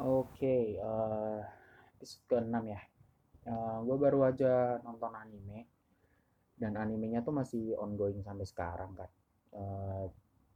Oke, 0.00 0.80
eh 0.80 1.40
episode 1.92 2.24
ke-6 2.30 2.64
ya. 2.64 2.80
Eh 3.44 3.78
gue 3.84 3.96
baru 4.00 4.24
aja 4.24 4.80
nonton 4.80 5.12
anime 5.12 5.68
dan 6.56 6.80
animenya 6.80 7.20
tuh 7.20 7.34
masih 7.36 7.76
ongoing 7.76 8.24
sampai 8.24 8.46
sekarang 8.48 8.96
kan. 8.96 9.10
Eh 9.52 10.04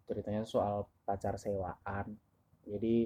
ceritanya 0.08 0.42
soal 0.48 0.88
pacar 1.04 1.36
sewaan. 1.36 2.16
Jadi 2.64 3.04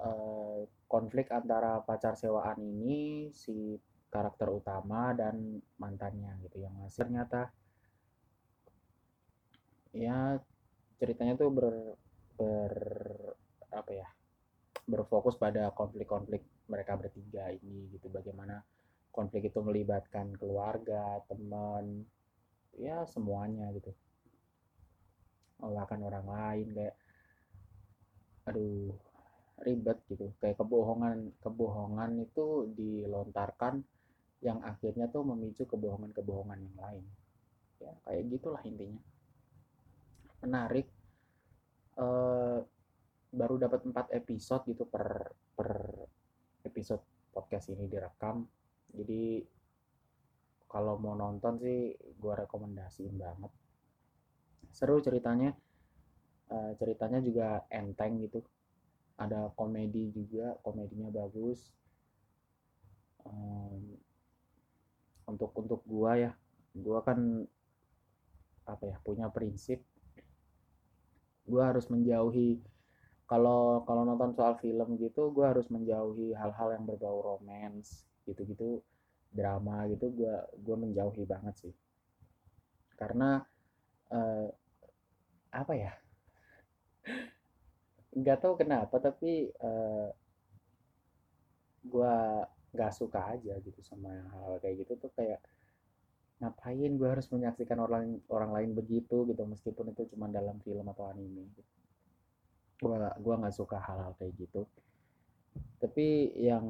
eh, 0.00 0.60
konflik 0.88 1.28
antara 1.28 1.84
pacar 1.84 2.16
sewaan 2.16 2.56
ini 2.64 3.28
si 3.36 3.76
karakter 4.08 4.48
utama 4.48 5.12
dan 5.12 5.60
mantannya 5.76 6.32
gitu 6.48 6.64
yang 6.64 6.72
masih 6.80 7.04
ternyata 7.04 7.52
ya 9.92 10.40
ceritanya 10.96 11.34
tuh 11.36 11.50
ber, 11.52 11.74
ber 12.38 12.72
apa 13.72 13.92
ya 13.92 14.08
berfokus 14.86 15.34
pada 15.34 15.74
konflik-konflik 15.74 16.46
mereka 16.70 16.94
bertiga 16.94 17.50
ini 17.50 17.90
gitu. 17.90 18.06
Bagaimana 18.06 18.62
konflik 19.10 19.50
itu 19.50 19.58
melibatkan 19.58 20.30
keluarga 20.38 21.18
teman 21.26 22.06
ya 22.78 23.02
semuanya 23.10 23.74
gitu. 23.74 23.90
Melakukan 25.58 26.00
orang 26.06 26.26
lain 26.26 26.66
kayak 26.70 26.96
aduh 28.46 28.94
ribet 29.66 29.98
gitu. 30.06 30.30
Kayak 30.38 30.62
kebohongan 30.62 31.34
kebohongan 31.42 32.22
itu 32.22 32.70
dilontarkan 32.78 33.82
yang 34.44 34.62
akhirnya 34.62 35.10
tuh 35.10 35.26
memicu 35.26 35.66
kebohongan-kebohongan 35.66 36.62
yang 36.62 36.76
lain. 36.78 37.04
Ya 37.82 37.92
kayak 38.06 38.22
gitulah 38.30 38.62
intinya. 38.62 39.02
Menarik 40.46 40.86
eh, 41.98 42.60
baru 43.36 43.60
dapat 43.60 43.84
4 43.84 44.16
episode 44.16 44.64
gitu 44.72 44.88
per 44.88 45.28
per 45.52 45.70
episode 46.64 47.04
podcast 47.30 47.68
ini 47.68 47.84
direkam. 47.84 48.48
Jadi 48.96 49.44
kalau 50.66 50.96
mau 50.96 51.12
nonton 51.12 51.60
sih 51.60 51.92
gue 51.94 52.32
rekomendasiin 52.32 53.14
banget. 53.20 53.52
Seru 54.72 54.98
ceritanya. 55.04 55.52
Uh, 56.46 56.72
ceritanya 56.78 57.18
juga 57.20 57.66
enteng 57.68 58.22
gitu. 58.24 58.40
Ada 59.18 59.52
komedi 59.52 60.14
juga 60.14 60.56
komedinya 60.62 61.10
bagus. 61.12 61.74
Um, 63.26 63.98
untuk 65.26 65.50
untuk 65.58 65.82
gua 65.82 66.14
ya 66.14 66.30
gua 66.70 67.02
kan 67.02 67.42
apa 68.62 68.84
ya 68.86 68.96
punya 69.02 69.26
prinsip. 69.32 69.82
Gua 71.46 71.74
harus 71.74 71.90
menjauhi 71.90 72.62
kalau 73.26 73.82
kalau 73.82 74.06
nonton 74.06 74.30
soal 74.38 74.54
film 74.62 74.94
gitu 75.02 75.34
gue 75.34 75.42
harus 75.42 75.66
menjauhi 75.66 76.30
hal-hal 76.38 76.78
yang 76.78 76.86
berbau 76.86 77.18
romance 77.34 78.06
gitu-gitu 78.22 78.78
drama 79.34 79.90
gitu 79.90 80.14
gue 80.14 80.34
gue 80.62 80.76
menjauhi 80.78 81.26
banget 81.26 81.54
sih. 81.58 81.74
Karena 82.94 83.42
uh, 84.14 84.48
apa 85.50 85.72
ya? 85.74 85.92
Nggak 88.18 88.38
tahu 88.46 88.54
kenapa 88.62 88.96
tapi 89.02 89.50
uh, 89.60 90.08
gue 91.86 92.14
nggak 92.74 92.92
suka 92.92 93.36
aja 93.36 93.56
gitu 93.62 93.80
sama 93.82 94.10
hal-hal 94.10 94.62
kayak 94.62 94.86
gitu. 94.86 94.94
Tuh 95.02 95.12
kayak 95.18 95.42
ngapain 96.36 96.92
gue 96.94 97.08
harus 97.08 97.26
menyaksikan 97.32 97.80
orang 97.80 98.20
orang 98.28 98.52
lain 98.52 98.70
begitu 98.76 99.24
gitu 99.24 99.42
meskipun 99.48 99.96
itu 99.96 100.04
cuma 100.12 100.28
dalam 100.28 100.60
film 100.60 100.84
atau 100.84 101.08
anime 101.08 101.48
gitu 101.56 101.85
gue 102.76 102.96
gua 103.24 103.34
nggak 103.40 103.56
suka 103.56 103.80
hal-hal 103.80 104.12
kayak 104.20 104.36
gitu. 104.36 104.68
Tapi 105.80 106.36
yang 106.36 106.66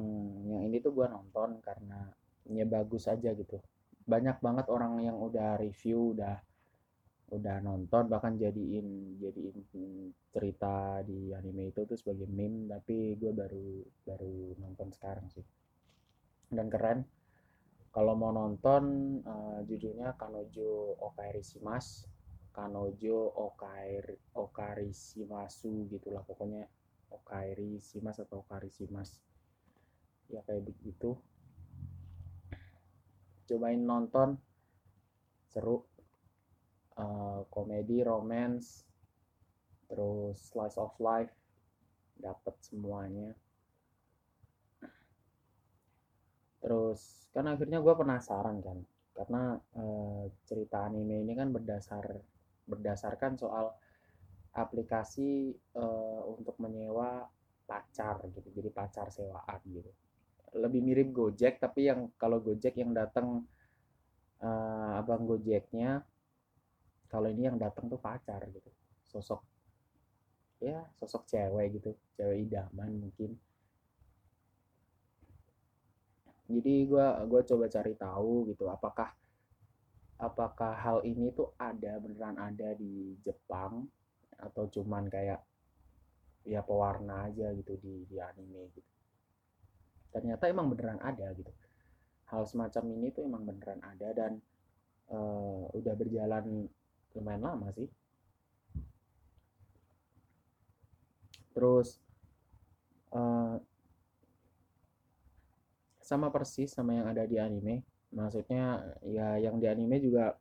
yang 0.47 0.61
ini 0.67 0.79
tuh 0.79 0.95
gue 0.95 1.07
nonton 1.07 1.59
karena 1.59 2.07
ya 2.47 2.63
bagus 2.63 3.11
aja 3.11 3.35
gitu. 3.35 3.59
Banyak 4.07 4.39
banget 4.39 4.71
orang 4.71 5.03
yang 5.03 5.19
udah 5.19 5.59
review 5.59 6.15
udah 6.15 6.39
udah 7.27 7.59
nonton 7.59 8.07
bahkan 8.07 8.39
jadiin 8.39 9.19
jadiin 9.19 9.59
cerita 10.31 11.03
di 11.03 11.35
anime 11.35 11.75
itu 11.75 11.83
tuh 11.83 11.99
sebagai 11.99 12.23
meme 12.23 12.71
tapi 12.71 13.19
gue 13.19 13.35
baru 13.35 13.83
baru 14.07 14.55
nonton 14.63 14.95
sekarang 14.95 15.27
sih. 15.31 15.43
Dan 16.47 16.71
keren. 16.71 17.03
Kalau 17.87 18.13
mau 18.13 18.29
nonton 18.29 18.83
uh, 19.25 19.59
judulnya 19.65 20.13
Kanojo 20.21 21.01
Okairi 21.01 21.41
Shimas 21.41 22.05
Kanojo 22.57 23.37
Okairi 23.37 24.17
Okari 24.33 24.89
Shimasu 24.89 25.85
gitulah 25.93 26.25
pokoknya. 26.25 26.65
Okairi 27.13 27.77
Shimas 27.77 28.17
atau 28.17 28.41
Okari 28.41 28.73
Shimas 28.73 29.21
ya 30.33 30.41
kayak 30.41 30.65
begitu. 30.65 31.13
Cobain 33.45 33.77
nonton. 33.77 34.41
Seru. 35.45 35.85
Uh, 36.97 37.45
komedi 37.53 38.01
romance. 38.01 38.89
Terus 39.85 40.49
slice 40.49 40.81
of 40.81 40.97
life. 40.97 41.29
Dapat 42.17 42.57
semuanya. 42.65 43.37
Terus 46.57 47.29
kan 47.37 47.45
akhirnya 47.53 47.85
gue 47.85 47.93
penasaran 47.93 48.65
kan. 48.65 48.81
Karena 49.13 49.61
uh, 49.77 50.25
cerita 50.49 50.89
anime 50.89 51.21
ini 51.21 51.37
kan 51.37 51.53
berdasar 51.53 52.17
berdasarkan 52.67 53.39
soal 53.39 53.73
aplikasi 54.53 55.55
uh, 55.77 56.21
untuk 56.27 56.57
menyewa 56.59 57.25
pacar 57.67 58.23
gitu 58.31 58.47
jadi 58.51 58.69
pacar 58.71 59.11
sewaan 59.11 59.59
gitu. 59.67 59.91
Lebih 60.55 60.81
mirip 60.81 61.09
Gojek 61.11 61.59
tapi 61.59 61.91
yang 61.91 62.09
kalau 62.15 62.39
Gojek 62.39 62.79
yang 62.79 62.95
datang 62.95 63.43
uh, 64.41 64.99
abang 64.99 65.27
Gojeknya 65.27 66.01
kalau 67.07 67.31
ini 67.31 67.47
yang 67.47 67.59
datang 67.59 67.87
tuh 67.87 67.99
pacar 67.99 68.43
gitu. 68.49 68.71
Sosok 69.07 69.43
ya 70.57 70.81
sosok 70.97 71.29
cewek 71.29 71.77
gitu 71.77 71.93
cewek 72.17 72.49
idaman 72.49 72.91
mungkin. 72.97 73.37
Jadi 76.47 76.87
gue 76.87 77.05
gua 77.27 77.41
coba 77.43 77.65
cari 77.67 77.93
tahu 77.93 78.47
gitu 78.55 78.71
apakah 78.71 79.11
apakah 80.17 80.73
hal 80.73 80.97
ini 81.05 81.29
tuh 81.33 81.53
ada 81.61 82.01
beneran 82.01 82.37
ada 82.37 82.73
di 82.73 83.17
Jepang? 83.21 83.85
Atau 84.37 84.69
cuman 84.69 85.09
kayak 85.09 85.41
ya 86.45 86.61
pewarna 86.61 87.27
aja 87.27 87.51
gitu 87.57 87.73
di, 87.81 88.05
di 88.05 88.17
anime 88.21 88.69
gitu. 88.71 88.91
Ternyata 90.13 90.47
emang 90.47 90.69
beneran 90.71 91.01
ada 91.01 91.33
gitu. 91.33 91.51
Hal 92.29 92.45
semacam 92.45 92.83
ini 92.93 93.07
tuh 93.11 93.25
emang 93.25 93.43
beneran 93.43 93.81
ada 93.83 94.09
dan 94.13 94.39
uh, 95.11 95.67
udah 95.73 95.93
berjalan 95.97 96.69
lumayan 97.17 97.43
lama 97.43 97.67
sih. 97.73 97.89
Terus 101.51 101.97
uh, 103.11 103.57
sama 106.07 106.31
persis 106.31 106.71
sama 106.71 106.95
yang 106.95 107.11
ada 107.11 107.27
di 107.27 107.35
anime 107.35 107.96
maksudnya 108.13 108.95
ya 109.03 109.35
yang 109.39 109.59
di 109.59 109.67
anime 109.67 109.99
juga 109.99 110.35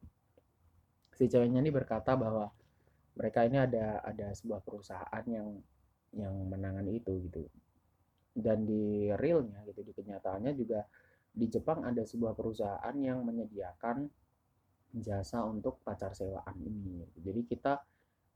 si 1.16 1.26
ceweknya 1.26 1.64
ini 1.64 1.72
berkata 1.72 2.14
bahwa 2.14 2.52
mereka 3.16 3.48
ini 3.48 3.56
ada 3.56 4.04
ada 4.04 4.30
sebuah 4.36 4.60
perusahaan 4.60 5.24
yang 5.26 5.56
yang 6.14 6.34
menangani 6.46 7.00
itu 7.00 7.12
gitu. 7.26 7.48
Dan 8.36 8.68
di 8.68 9.08
realnya 9.16 9.64
gitu 9.64 9.80
di 9.80 9.92
kenyataannya 9.96 10.52
juga 10.52 10.84
di 11.32 11.48
Jepang 11.48 11.84
ada 11.84 12.04
sebuah 12.04 12.36
perusahaan 12.36 12.96
yang 12.96 13.24
menyediakan 13.24 14.08
jasa 14.96 15.44
untuk 15.44 15.84
pacar 15.84 16.16
sewaan 16.16 16.56
ini 16.64 17.04
jadi 17.20 17.44
kita 17.44 17.72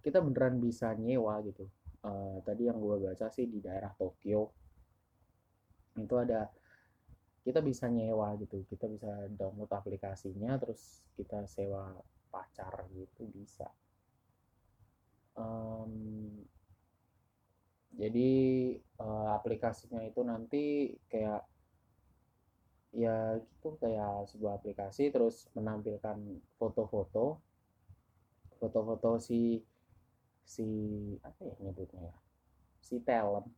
kita 0.04 0.20
beneran 0.20 0.60
bisa 0.60 0.92
nyewa 0.96 1.40
gitu. 1.44 1.68
Uh, 2.00 2.40
tadi 2.44 2.64
yang 2.64 2.80
gue 2.80 2.96
baca 2.96 3.28
sih 3.28 3.44
di 3.44 3.60
daerah 3.60 3.92
Tokyo 3.92 4.48
itu 6.00 6.14
ada 6.16 6.48
kita 7.40 7.64
bisa 7.64 7.88
nyewa 7.88 8.36
gitu 8.36 8.60
kita 8.68 8.84
bisa 8.84 9.08
download 9.32 9.72
aplikasinya 9.72 10.60
terus 10.60 11.00
kita 11.16 11.48
sewa 11.48 11.96
pacar 12.30 12.86
gitu 12.94 13.26
bisa. 13.32 13.66
Um, 15.34 16.44
jadi 17.96 18.30
uh, 19.02 19.34
aplikasinya 19.34 20.04
itu 20.06 20.22
nanti 20.22 20.94
kayak 21.10 21.42
ya 22.90 23.38
gitu 23.38 23.78
kayak 23.78 24.26
sebuah 24.30 24.58
aplikasi 24.62 25.10
terus 25.10 25.50
menampilkan 25.54 26.18
foto-foto. 26.58 27.42
Foto-foto 28.60 29.18
si 29.18 29.58
si 30.44 30.66
apa 31.24 31.40
ya 31.44 31.54
nyebutnya 31.64 32.14
ya? 32.14 32.16
Si 32.80 33.00
talent 33.02 33.48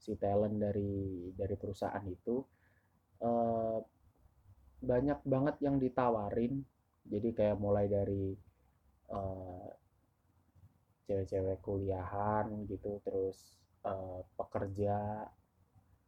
si 0.00 0.16
talent 0.16 0.56
dari 0.56 1.28
dari 1.36 1.54
perusahaan 1.60 2.00
itu 2.08 2.40
uh, 3.20 3.78
banyak 4.80 5.20
banget 5.28 5.56
yang 5.60 5.76
ditawarin. 5.76 6.64
Jadi 7.04 7.28
kayak 7.36 7.60
mulai 7.60 7.84
dari 7.84 8.32
uh, 9.12 9.68
cewek-cewek 11.04 11.60
kuliahan 11.60 12.48
gitu 12.64 13.02
terus 13.04 13.60
uh, 13.84 14.24
pekerja 14.40 15.28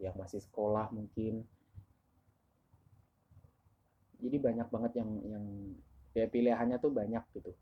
yang 0.00 0.16
masih 0.16 0.40
sekolah 0.40 0.88
mungkin. 0.88 1.44
Jadi 4.22 4.36
banyak 4.38 4.68
banget 4.70 4.92
yang 5.02 5.10
yang 5.26 5.44
ya 6.16 6.26
pilihannya 6.30 6.78
tuh 6.80 6.94
banyak 6.94 7.24
gitu. 7.36 7.52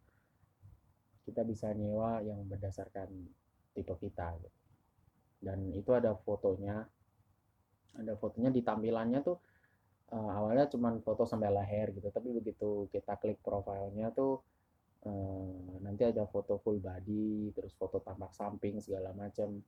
Kita 1.27 1.43
bisa 1.43 1.73
nyewa 1.73 2.23
yang 2.23 2.45
berdasarkan 2.47 3.09
tipe 3.73 3.95
kita 3.99 4.37
gitu. 4.45 4.60
Dan 5.41 5.73
itu 5.73 5.91
ada 5.97 6.13
fotonya. 6.15 6.85
Ada 7.97 8.15
fotonya 8.15 8.55
di 8.55 8.63
tampilannya 8.63 9.21
tuh 9.25 9.37
uh, 10.15 10.31
awalnya 10.37 10.71
cuma 10.71 10.95
foto 11.01 11.27
sampai 11.27 11.51
leher 11.51 11.91
gitu. 11.97 12.09
Tapi 12.13 12.29
begitu 12.31 12.87
kita 12.93 13.19
klik 13.19 13.41
profilnya 13.43 14.13
tuh 14.15 14.39
uh, 15.09 15.81
nanti 15.83 16.07
ada 16.07 16.29
foto 16.29 16.61
full 16.61 16.79
body 16.79 17.51
terus 17.57 17.73
foto 17.75 17.99
tampak 18.05 18.31
samping 18.37 18.79
segala 18.79 19.11
macam 19.17 19.59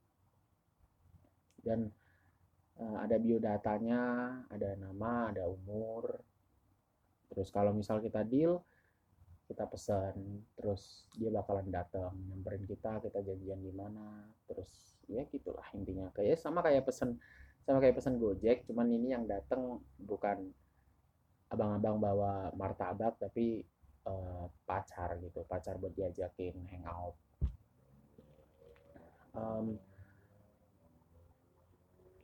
dan 1.62 1.88
uh, 2.78 2.96
ada 3.02 3.16
biodatanya 3.18 4.02
ada 4.52 4.76
nama 4.78 5.32
ada 5.32 5.48
umur. 5.48 6.20
Terus 7.32 7.48
kalau 7.48 7.72
misal 7.72 8.04
kita 8.04 8.22
deal 8.28 8.60
kita 9.52 9.68
pesan 9.68 10.16
terus 10.56 11.04
dia 11.20 11.28
bakalan 11.28 11.68
datang 11.68 12.16
nyamperin 12.32 12.64
kita 12.64 13.04
kita 13.04 13.20
janjian 13.20 13.60
di 13.60 13.72
mana 13.76 14.24
terus 14.48 14.96
ya 15.12 15.28
gitulah 15.28 15.64
intinya. 15.76 16.08
Kayak 16.16 16.40
sama 16.40 16.64
kayak 16.64 16.88
pesen 16.88 17.20
sama 17.62 17.78
kayak 17.84 18.00
pesan 18.00 18.16
Gojek 18.16 18.64
cuman 18.64 18.88
ini 18.88 19.12
yang 19.12 19.28
datang 19.28 19.84
bukan 20.00 20.48
abang-abang 21.52 22.00
bawa 22.00 22.48
martabak 22.56 23.20
tapi 23.20 23.60
uh, 24.08 24.48
pacar 24.64 25.20
gitu 25.20 25.44
pacar 25.44 25.76
buat 25.76 25.92
diajakin 25.92 26.56
hangout. 26.72 27.14
Um, 29.36 29.76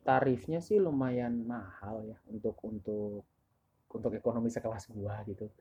tarifnya 0.08 0.64
sih 0.64 0.80
lumayan 0.80 1.44
mahal 1.44 2.00
ya 2.08 2.16
untuk 2.32 2.56
untuk 2.64 3.28
untuk 3.92 4.12
ekonomi 4.16 4.48
sekelas 4.48 4.88
gua 4.96 5.20
gitu 5.28 5.52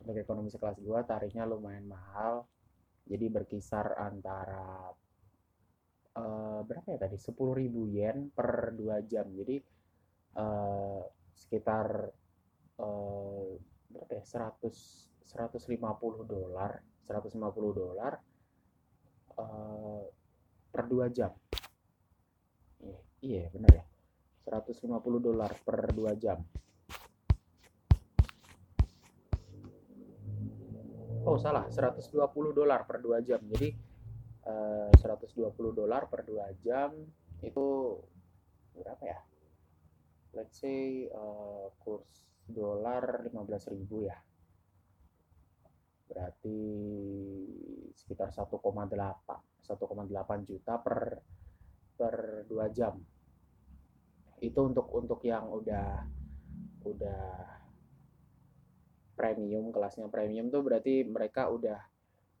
untuk 0.00 0.16
ekonomi 0.16 0.48
sekelas 0.48 0.80
gua 0.80 1.04
tarifnya 1.04 1.44
lumayan 1.44 1.84
mahal. 1.84 2.48
Jadi 3.04 3.26
berkisar 3.28 3.98
antara 4.00 4.88
uh, 6.16 6.60
berapa 6.64 6.94
ya 6.94 6.98
tadi? 7.00 7.18
10.000 7.18 7.96
yen 7.96 8.30
per 8.32 8.72
2 8.72 9.10
jam. 9.10 9.26
Jadi 9.34 9.56
uh, 10.38 11.02
sekitar 11.34 11.86
uh, 12.80 13.48
berapa 13.90 14.12
ya? 14.14 14.24
100 14.24 15.10
150 15.30 15.76
dolar. 16.26 16.72
150 17.04 17.34
dolar 17.74 18.12
uh, 19.36 20.02
per 20.70 20.82
2 20.86 21.16
jam. 21.16 21.32
Iya, 22.80 23.00
iya 23.20 23.42
benar 23.52 23.72
ya. 23.74 23.84
150 24.48 24.86
dolar 25.20 25.52
per 25.60 25.92
2 25.92 26.14
jam 26.16 26.40
oh 31.30 31.38
salah. 31.38 31.70
120 31.70 32.10
dolar 32.50 32.82
per 32.82 32.98
2 32.98 33.22
jam. 33.22 33.38
Jadi 33.46 33.70
120 34.42 34.98
eh, 34.98 35.70
dolar 35.70 36.10
per 36.10 36.26
2 36.26 36.66
jam 36.66 36.90
itu 37.46 37.66
berapa 38.74 39.02
ya? 39.06 39.22
Let's 40.34 40.58
say 40.62 41.10
uh, 41.10 41.74
kurs 41.82 42.30
dolar 42.46 43.26
15.000 43.30 44.10
ya. 44.10 44.18
Berarti 46.10 46.58
sekitar 47.94 48.34
1,8 48.34 48.50
1,8 48.50 50.50
juta 50.50 50.74
per 50.82 50.98
per 51.94 52.42
2 52.50 52.74
jam. 52.74 52.98
Itu 54.42 54.66
untuk 54.66 54.90
untuk 54.90 55.22
yang 55.22 55.46
udah 55.46 56.02
udah 56.80 57.59
premium 59.20 59.68
kelasnya 59.68 60.08
premium 60.08 60.48
tuh 60.48 60.64
berarti 60.64 61.04
mereka 61.04 61.52
udah 61.52 61.76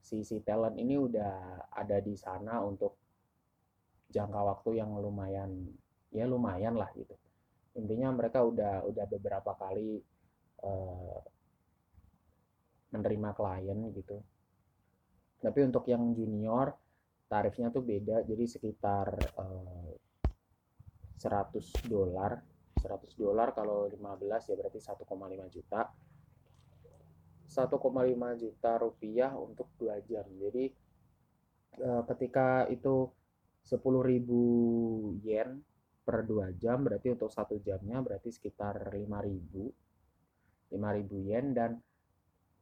si 0.00 0.24
si 0.24 0.40
talent 0.40 0.80
ini 0.80 0.96
udah 0.96 1.68
ada 1.76 2.00
di 2.00 2.16
sana 2.16 2.64
untuk 2.64 2.96
jangka 4.08 4.40
waktu 4.40 4.80
yang 4.80 4.96
lumayan 4.96 5.76
ya 6.08 6.24
lumayan 6.24 6.80
lah 6.80 6.88
gitu. 6.96 7.12
Intinya 7.76 8.08
mereka 8.16 8.40
udah 8.40 8.88
udah 8.88 9.04
beberapa 9.12 9.52
kali 9.60 10.00
uh, 10.64 11.20
menerima 12.96 13.30
klien 13.36 13.78
gitu. 13.92 14.16
Tapi 15.44 15.60
untuk 15.60 15.84
yang 15.84 16.16
junior 16.16 16.72
tarifnya 17.28 17.68
tuh 17.68 17.84
beda. 17.84 18.24
Jadi 18.24 18.44
sekitar 18.48 19.06
uh, 19.36 19.92
100 21.20 21.92
dolar. 21.92 22.40
100 22.80 23.12
dolar 23.20 23.52
kalau 23.52 23.84
15 23.86 24.48
ya 24.48 24.54
berarti 24.56 24.80
1,5 24.80 25.04
juta 25.52 25.92
1,5 27.50 27.82
juta 28.38 28.72
rupiah 28.78 29.34
untuk 29.34 29.66
dua 29.74 29.98
jam. 30.06 30.22
Jadi 30.38 30.70
eh, 31.82 32.02
ketika 32.06 32.70
itu 32.70 33.10
10.000 33.66 35.26
yen 35.26 35.58
per 36.06 36.24
dua 36.24 36.54
jam 36.56 36.80
berarti 36.86 37.12
untuk 37.12 37.28
satu 37.28 37.60
jamnya 37.60 38.00
berarti 38.00 38.32
sekitar 38.32 38.88
5.000 38.88 38.96
5.000 40.70 41.28
yen 41.28 41.46
dan 41.50 41.74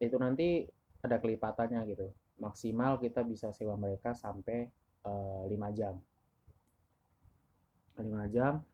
itu 0.00 0.16
nanti 0.16 0.64
ada 1.04 1.20
kelipatannya 1.20 1.84
gitu. 1.92 2.08
Maksimal 2.40 2.96
kita 2.96 3.20
bisa 3.28 3.52
sewa 3.52 3.76
mereka 3.76 4.16
sampai 4.16 4.64
uh, 5.04 5.44
eh, 5.44 5.52
5 5.52 5.78
jam. 5.78 5.94
5 8.00 8.08
jam 8.32 8.64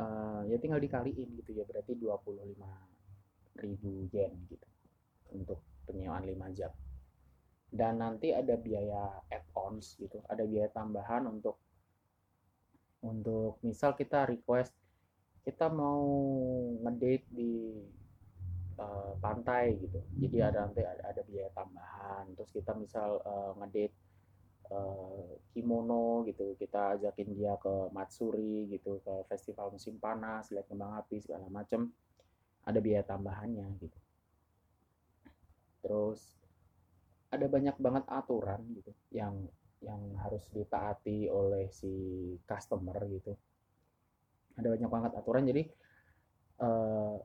uh, 0.00 0.40
ya 0.48 0.56
tinggal 0.56 0.80
dikaliin 0.80 1.28
gitu 1.42 1.52
ya 1.52 1.68
berarti 1.68 1.92
25.000 2.00 2.56
yen 4.14 4.32
gitu 4.48 4.71
untuk 5.34 5.60
penyewaan 5.88 6.24
5 6.24 6.58
jam. 6.58 6.72
Dan 7.72 8.04
nanti 8.04 8.36
ada 8.36 8.52
biaya 8.60 9.24
add-ons 9.32 9.96
gitu 9.96 10.20
ada 10.28 10.44
biaya 10.44 10.68
tambahan 10.68 11.24
untuk 11.24 11.56
untuk 13.00 13.56
misal 13.64 13.96
kita 13.96 14.28
request 14.28 14.76
kita 15.42 15.72
mau 15.72 16.04
ngedate 16.84 17.26
di 17.32 17.80
uh, 18.78 19.16
pantai 19.18 19.74
gitu. 19.80 19.98
Jadi 20.20 20.36
ada 20.38 20.68
nanti 20.68 20.84
ada, 20.84 21.02
ada 21.10 21.22
biaya 21.26 21.50
tambahan. 21.50 22.30
Terus 22.36 22.50
kita 22.54 22.76
misal 22.78 23.18
uh, 23.24 23.56
ngedate 23.58 23.96
uh, 24.70 25.40
kimono 25.50 26.22
gitu 26.28 26.54
kita 26.60 27.00
ajakin 27.00 27.34
dia 27.34 27.56
ke 27.58 27.90
Matsuri 27.90 28.70
gitu 28.70 29.02
ke 29.02 29.26
festival 29.26 29.74
musim 29.74 29.98
panas 29.98 30.52
lihat 30.54 30.68
kembang 30.68 30.94
api 31.00 31.24
segala 31.24 31.48
macem. 31.48 31.90
Ada 32.62 32.78
biaya 32.78 33.02
tambahannya 33.02 33.66
gitu 33.80 34.01
terus 35.82 36.20
ada 37.32 37.46
banyak 37.48 37.76
banget 37.80 38.04
aturan 38.06 38.60
gitu 38.76 38.92
yang 39.10 39.34
yang 39.82 40.02
harus 40.22 40.46
ditaati 40.54 41.26
oleh 41.26 41.66
si 41.74 41.90
customer 42.46 42.96
gitu. 43.10 43.34
Ada 44.54 44.68
banyak 44.68 44.90
banget 44.92 45.12
aturan 45.18 45.42
jadi 45.48 45.62
eh, 46.62 47.16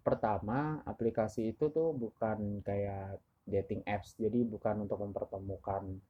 pertama 0.00 0.82
aplikasi 0.84 1.56
itu 1.56 1.72
tuh 1.72 1.94
bukan 1.94 2.64
kayak 2.64 3.20
dating 3.48 3.80
apps 3.88 4.16
jadi 4.16 4.44
bukan 4.44 4.84
untuk 4.84 5.00
mempertemukan 5.00 6.00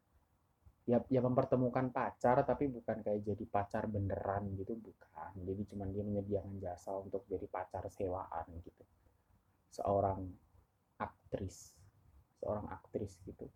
ya 0.89 0.99
ya 1.07 1.21
mempertemukan 1.23 1.93
pacar 1.95 2.43
tapi 2.43 2.67
bukan 2.67 3.05
kayak 3.05 3.23
jadi 3.23 3.45
pacar 3.47 3.87
beneran 3.87 4.51
gitu 4.59 4.75
bukan. 4.75 5.33
Jadi 5.45 5.63
cuman 5.71 5.89
dia 5.95 6.03
menyediakan 6.03 6.59
jasa 6.59 6.97
untuk 6.99 7.23
jadi 7.31 7.47
pacar 7.47 7.87
sewaan 7.93 8.47
gitu. 8.65 8.85
Seorang 9.71 10.27
aktris. 11.01 11.73
Seorang 12.39 12.69
aktris 12.69 13.17
gitu. 13.25 13.49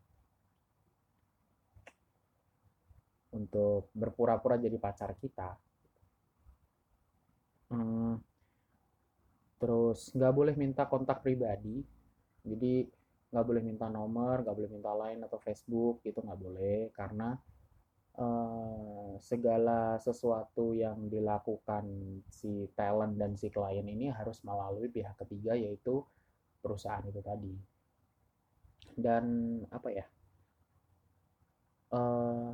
Untuk 3.37 3.93
berpura-pura 3.93 4.57
jadi 4.57 4.81
pacar 4.81 5.13
kita. 5.21 5.55
Hmm, 7.69 8.17
terus 9.61 10.09
nggak 10.17 10.35
boleh 10.35 10.55
minta 10.57 10.89
kontak 10.89 11.21
pribadi. 11.21 11.85
Jadi 12.45 12.89
nggak 13.35 13.47
boleh 13.47 13.63
minta 13.67 13.91
nomor 13.91 14.47
nggak 14.47 14.55
boleh 14.55 14.71
minta 14.71 14.95
line 14.95 15.21
atau 15.27 15.39
Facebook 15.39 16.01
itu 16.09 16.19
nggak 16.19 16.41
boleh. 16.41 16.89
Karena 16.97 17.37
Uh, 18.15 19.19
segala 19.19 19.99
sesuatu 19.99 20.71
yang 20.71 21.11
dilakukan 21.11 21.83
si 22.31 22.71
talent 22.79 23.19
dan 23.19 23.35
si 23.35 23.51
klien 23.51 23.83
ini 23.83 24.07
harus 24.07 24.39
melalui 24.47 24.87
pihak 24.87 25.19
ketiga 25.19 25.59
yaitu 25.59 25.99
perusahaan 26.65 27.05
itu 27.05 27.21
tadi. 27.21 27.55
Dan 28.97 29.25
apa 29.69 29.89
ya? 29.93 30.07
Eh, 31.93 32.53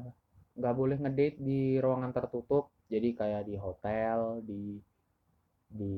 nggak 0.59 0.75
uh, 0.75 0.79
boleh 0.79 0.99
ngedate 0.99 1.39
di 1.39 1.79
ruangan 1.79 2.11
tertutup. 2.11 2.75
Jadi 2.91 3.15
kayak 3.15 3.47
di 3.47 3.55
hotel 3.55 4.43
di 4.43 4.75
di 5.71 5.95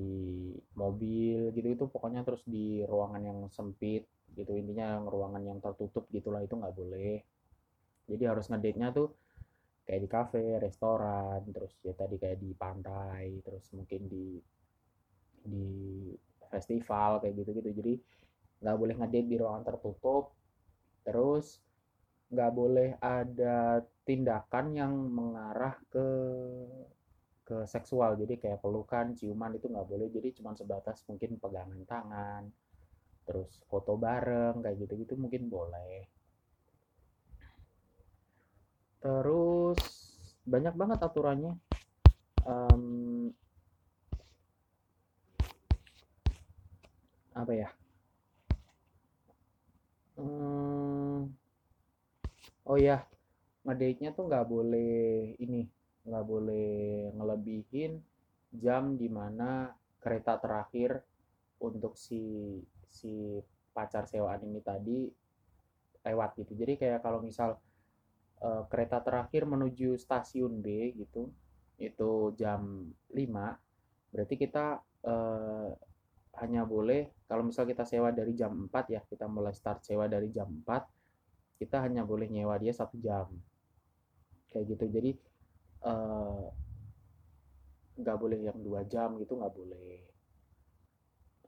mobil 0.77 1.49
gitu 1.57 1.69
itu 1.73 1.85
pokoknya 1.89 2.21
terus 2.29 2.45
di 2.45 2.85
ruangan 2.85 3.23
yang 3.25 3.41
sempit 3.49 4.05
gitu. 4.37 4.53
Intinya 4.53 5.01
ruangan 5.09 5.41
yang 5.41 5.59
tertutup 5.65 6.05
gitulah 6.13 6.45
itu 6.45 6.53
nggak 6.53 6.77
boleh. 6.77 7.25
Jadi 8.05 8.25
harus 8.29 8.53
ngedate 8.53 8.77
nya 8.77 8.93
tuh 8.93 9.09
kayak 9.83 10.01
di 10.05 10.09
kafe 10.11 10.43
restoran 10.63 11.43
terus 11.51 11.75
ya 11.83 11.95
tadi 11.99 12.15
kayak 12.15 12.39
di 12.39 12.55
pantai 12.55 13.43
terus 13.43 13.67
mungkin 13.75 14.07
di 14.07 14.39
di 15.43 15.67
festival 16.53 17.25
kayak 17.25 17.35
gitu 17.41 17.51
gitu 17.57 17.71
jadi 17.73 17.95
nggak 18.63 18.79
boleh 18.79 18.95
ngedate 18.95 19.29
di 19.29 19.37
ruangan 19.37 19.67
tertutup. 19.67 20.25
Terus 21.03 21.59
nggak 22.33 22.53
boleh 22.55 22.89
ada 23.03 23.83
tindakan 24.07 24.67
yang 24.73 24.95
mengarah 24.95 25.75
ke 25.91 26.07
ke 27.43 27.67
seksual. 27.67 28.15
Jadi 28.15 28.39
kayak 28.39 28.63
pelukan 28.63 29.19
ciuman 29.19 29.59
itu 29.59 29.67
nggak 29.67 29.89
boleh. 29.91 30.09
Jadi 30.15 30.39
cuma 30.39 30.55
sebatas 30.55 31.03
mungkin 31.11 31.37
pegangan 31.43 31.83
tangan 31.85 32.45
terus 33.23 33.63
foto 33.71 33.95
bareng 33.95 34.63
kayak 34.63 34.83
gitu 34.87 34.95
gitu 35.07 35.15
mungkin 35.19 35.51
boleh. 35.51 36.07
Terus 39.03 39.83
banyak 40.47 40.75
banget 40.79 40.99
aturannya. 41.03 41.55
Um, 42.43 43.02
apa 47.33 47.53
ya? 47.53 47.69
Um, 50.21 51.33
oh 52.69 52.79
ya 52.79 53.05
ngedate-nya 53.65 54.13
tuh 54.13 54.29
nggak 54.29 54.47
boleh 54.47 55.35
ini 55.39 55.67
nggak 56.03 56.27
boleh 56.27 57.11
ngelebihin 57.15 58.03
jam 58.53 58.99
di 58.99 59.09
mana 59.09 59.73
kereta 60.03 60.37
terakhir 60.37 61.01
untuk 61.63 61.95
si 61.95 62.59
si 62.91 63.41
pacar 63.73 64.05
sewaan 64.05 64.45
ini 64.45 64.61
tadi 64.61 65.09
lewat 66.03 66.37
gitu. 66.43 66.53
Jadi 66.59 66.77
kayak 66.77 67.01
kalau 67.01 67.23
misal 67.23 67.57
uh, 68.43 68.63
kereta 68.67 69.01
terakhir 69.01 69.47
menuju 69.47 69.97
stasiun 69.97 70.61
B 70.61 70.93
gitu 70.99 71.31
itu 71.81 72.11
jam 72.39 72.93
5 73.11 74.13
berarti 74.13 74.35
kita 74.37 74.79
uh, 75.03 75.71
hanya 76.41 76.65
boleh 76.65 77.13
kalau 77.29 77.45
misal 77.45 77.69
kita 77.69 77.85
sewa 77.85 78.09
dari 78.09 78.33
jam 78.33 78.53
4 78.69 78.73
ya 78.89 79.01
kita 79.05 79.29
mulai 79.29 79.53
start 79.53 79.85
sewa 79.85 80.09
dari 80.09 80.33
jam 80.33 80.49
4 80.49 81.61
kita 81.61 81.85
hanya 81.85 82.03
boleh 82.03 82.27
nyewa 82.27 82.59
dia 82.59 82.73
satu 82.75 82.99
jam. 82.99 83.29
Kayak 84.51 84.77
gitu. 84.77 84.85
Jadi 84.91 85.11
Eh, 85.83 86.45
nggak 87.99 88.17
uh, 88.17 88.21
boleh 88.23 88.39
yang 88.39 88.59
dua 88.63 88.87
jam 88.87 89.19
gitu 89.19 89.35
nggak 89.35 89.55
boleh. 89.55 89.99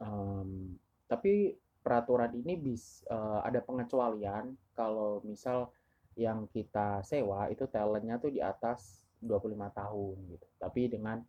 Um, 0.03 0.75
tapi 1.07 1.55
peraturan 1.87 2.35
ini 2.35 2.59
bis 2.59 3.07
uh, 3.07 3.47
ada 3.47 3.63
pengecualian. 3.63 4.59
Kalau 4.75 5.23
misal 5.23 5.71
yang 6.19 6.51
kita 6.51 7.07
sewa 7.07 7.47
itu 7.47 7.63
talentnya 7.71 8.19
tuh 8.19 8.35
di 8.35 8.43
atas 8.43 9.07
25 9.23 9.55
tahun 9.71 10.17
gitu. 10.35 10.47
Tapi 10.59 10.83
dengan 10.91 11.23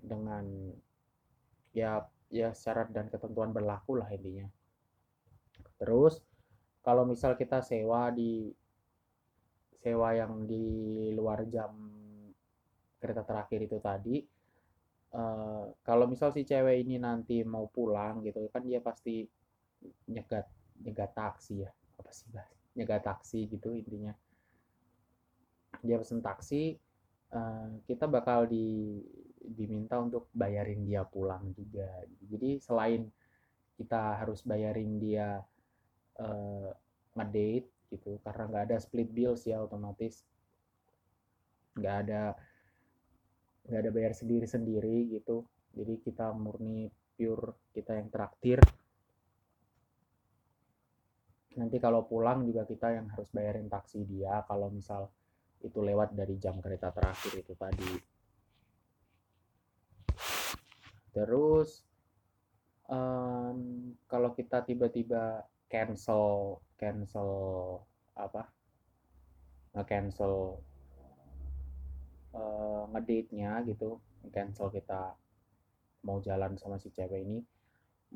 dengan 0.00 0.72
ya 1.76 2.00
ya 2.32 2.52
syarat 2.56 2.90
dan 2.90 3.08
ketentuan 3.12 3.50
berlaku 3.50 4.00
lah 4.00 4.08
intinya. 4.12 4.48
Terus 5.80 6.20
kalau 6.84 7.08
misal 7.08 7.34
kita 7.34 7.64
sewa 7.64 8.12
di 8.12 8.52
sewa 9.80 10.16
yang 10.16 10.48
di 10.48 10.64
luar 11.12 11.44
jam 11.48 11.72
kereta 12.96 13.20
terakhir 13.20 13.68
itu 13.68 13.76
tadi 13.84 14.16
uh, 15.12 15.68
kalau 15.84 16.08
misal 16.08 16.32
si 16.32 16.44
cewek 16.48 16.84
ini 16.84 16.96
nanti 16.96 17.44
mau 17.44 17.68
pulang 17.68 18.24
gitu 18.24 18.48
kan 18.48 18.64
dia 18.64 18.80
pasti 18.80 19.28
nyegat 20.08 20.48
nyegat 20.80 21.12
taksi 21.12 21.64
ya. 21.64 21.70
Apa 22.00 22.10
sih 22.10 22.28
bahas 22.32 22.50
nyegat 22.74 23.06
taksi 23.06 23.46
gitu 23.46 23.70
intinya. 23.72 24.12
Dia 25.84 26.00
pesen 26.00 26.24
taksi 26.24 26.74
uh, 27.30 27.70
kita 27.86 28.10
bakal 28.10 28.50
di 28.50 28.98
diminta 29.44 30.00
untuk 30.00 30.32
bayarin 30.32 30.88
dia 30.88 31.04
pulang 31.04 31.52
juga 31.52 32.04
jadi 32.24 32.56
selain 32.64 33.12
kita 33.74 34.22
harus 34.22 34.40
bayarin 34.46 35.02
dia 35.02 35.42
uh, 36.22 36.70
ngedate 37.14 37.70
gitu 37.90 38.18
karena 38.22 38.50
nggak 38.50 38.64
ada 38.70 38.76
split 38.82 39.10
bills 39.10 39.46
ya 39.46 39.62
otomatis. 39.62 40.22
Nggak 41.78 41.96
ada 42.06 42.22
nggak 43.64 43.80
ada 43.80 43.90
bayar 43.90 44.12
sendiri-sendiri 44.14 45.10
gitu. 45.10 45.46
Jadi 45.74 45.94
kita 46.02 46.30
murni 46.34 46.86
pure 47.14 47.70
kita 47.74 47.98
yang 47.98 48.08
traktir. 48.10 48.62
Nanti 51.54 51.78
kalau 51.78 52.02
pulang 52.06 52.42
juga 52.46 52.66
kita 52.66 52.94
yang 52.98 53.06
harus 53.14 53.30
bayarin 53.30 53.70
taksi 53.70 54.02
dia 54.06 54.42
kalau 54.46 54.70
misal 54.70 55.06
itu 55.62 55.78
lewat 55.80 56.12
dari 56.12 56.34
jam 56.36 56.58
kereta 56.58 56.90
terakhir 56.90 57.40
itu 57.40 57.54
tadi 57.54 58.13
terus 61.14 61.86
um, 62.90 63.94
kalau 64.10 64.34
kita 64.34 64.66
tiba-tiba 64.66 65.46
cancel 65.70 66.58
cancel 66.76 67.30
apa? 68.18 68.50
Nge-cancel 69.74 70.58
uh, 72.34 72.82
ngedate-nya 72.94 73.62
gitu 73.66 73.98
cancel 74.30 74.70
kita 74.70 75.14
mau 76.04 76.20
jalan 76.20 76.56
sama 76.60 76.76
si 76.80 76.88
cewek 76.92 77.24
ini 77.24 77.38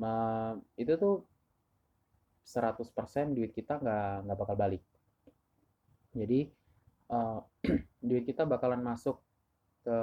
uh, 0.03 0.55
itu 0.79 0.93
tuh 0.95 1.27
100% 2.47 3.35
duit 3.35 3.53
kita 3.53 3.77
nggak 3.77 4.25
nggak 4.25 4.37
bakal 4.39 4.55
balik. 4.57 4.81
Jadi 6.17 6.49
uh, 7.13 7.45
duit 8.07 8.25
kita 8.25 8.47
bakalan 8.47 8.81
masuk 8.81 9.21
ke 9.85 9.97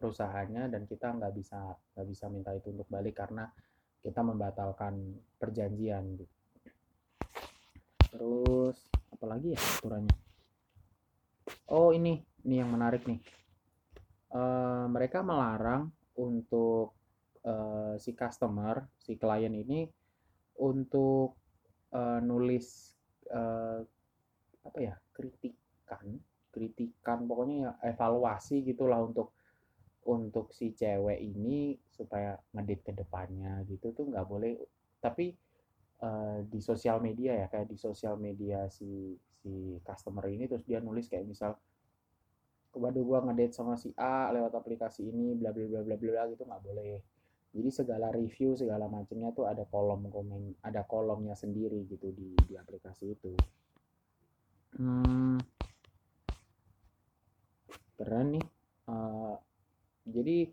perusahaannya 0.00 0.72
dan 0.72 0.88
kita 0.88 1.12
nggak 1.12 1.32
bisa 1.36 1.76
nggak 1.92 2.06
bisa 2.08 2.24
minta 2.32 2.56
itu 2.56 2.72
untuk 2.72 2.88
balik 2.88 3.20
karena 3.20 3.44
kita 4.00 4.24
membatalkan 4.24 5.20
perjanjian 5.36 6.16
gitu. 6.16 6.34
terus 8.08 8.88
apalagi 9.12 9.52
ya 9.52 9.60
aturannya 9.60 10.16
oh 11.68 11.92
ini 11.92 12.24
ini 12.48 12.54
yang 12.56 12.72
menarik 12.72 13.04
nih 13.04 13.20
uh, 14.32 14.88
mereka 14.88 15.20
melarang 15.20 15.92
untuk 16.16 16.96
uh, 17.46 17.96
si 17.96 18.12
customer, 18.12 18.84
si 19.00 19.16
klien 19.16 19.52
ini 19.52 19.88
untuk 20.60 21.36
uh, 21.94 22.20
nulis 22.20 22.92
uh, 23.32 23.80
apa 24.60 24.78
ya 24.78 24.94
kritikan, 25.16 26.20
kritikan 26.52 27.24
pokoknya 27.24 27.56
ya 27.56 27.70
evaluasi 27.94 28.60
gitulah 28.64 29.00
untuk 29.00 29.32
untuk 30.10 30.50
si 30.50 30.74
cewek 30.74 31.18
ini 31.22 31.78
supaya 31.94 32.34
ngedit 32.54 32.80
ke 32.82 32.92
depannya 32.96 33.62
gitu 33.70 33.94
tuh 33.94 34.10
nggak 34.10 34.26
boleh. 34.26 34.58
Tapi 34.98 35.30
uh, 36.02 36.42
di 36.44 36.60
sosial 36.60 36.98
media 36.98 37.36
ya 37.36 37.46
kayak 37.46 37.70
di 37.70 37.78
sosial 37.78 38.18
media 38.18 38.66
si 38.72 39.14
si 39.40 39.80
customer 39.80 40.28
ini 40.28 40.44
terus 40.50 40.66
dia 40.68 40.82
nulis 40.82 41.08
kayak 41.08 41.24
misal 41.24 41.56
waduh 42.76 43.02
gua 43.02 43.24
ngedate 43.26 43.56
sama 43.56 43.74
si 43.74 43.90
A 43.98 44.30
lewat 44.30 44.54
aplikasi 44.54 45.10
ini 45.10 45.34
bla 45.34 45.50
bla 45.50 45.66
bla 45.66 45.80
bla 45.82 45.96
bla 45.96 46.22
gitu 46.30 46.42
nggak 46.46 46.62
boleh. 46.62 46.98
Jadi 47.50 47.70
segala 47.74 48.14
review 48.14 48.54
segala 48.54 48.86
macamnya 48.86 49.34
tuh 49.34 49.50
ada 49.50 49.66
kolom 49.66 50.06
komen 50.06 50.62
ada 50.62 50.86
kolomnya 50.86 51.34
sendiri 51.34 51.82
gitu 51.90 52.14
di 52.14 52.30
di 52.46 52.54
aplikasi 52.54 53.10
itu. 53.10 53.34
Hmm, 54.78 55.42
keren 57.98 58.38
nih 58.38 58.46
uh, 58.86 59.34
jadi 60.06 60.52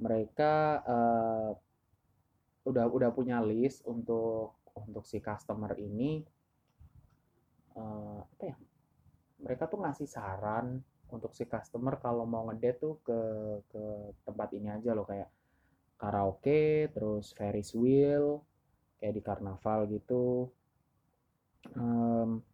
mereka 0.00 0.80
uh, 0.84 1.50
udah 2.64 2.86
udah 2.88 3.10
punya 3.12 3.40
list 3.44 3.84
untuk 3.84 4.56
untuk 4.74 5.04
si 5.04 5.20
customer 5.20 5.76
ini 5.76 6.24
uh, 7.76 8.20
apa 8.24 8.44
ya 8.44 8.56
mereka 9.40 9.68
tuh 9.68 9.80
ngasih 9.84 10.08
saran 10.08 10.80
untuk 11.10 11.34
si 11.34 11.44
customer 11.44 11.98
kalau 11.98 12.24
mau 12.24 12.46
ngedate 12.48 12.78
tuh 12.78 12.94
ke 13.02 13.20
ke 13.66 13.82
tempat 14.24 14.48
ini 14.54 14.68
aja 14.70 14.94
loh 14.94 15.04
kayak 15.04 15.28
karaoke 16.00 16.88
terus 16.94 17.34
Ferris 17.34 17.74
wheel 17.76 18.40
kayak 19.00 19.16
di 19.16 19.22
karnaval 19.24 19.88
gitu. 19.88 20.48
Um, 21.76 22.44